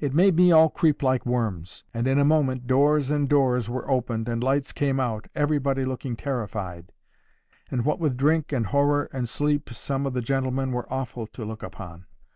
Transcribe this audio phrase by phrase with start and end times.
[0.00, 1.84] It made me all creep like worms.
[1.94, 6.16] And in a moment doors and doors were opened, and lights came out, everybody looking
[6.16, 6.90] terrified;
[7.70, 11.44] and what with drink, and horror, and sleep, some of the gentlemen were awful to
[11.44, 12.06] look upon.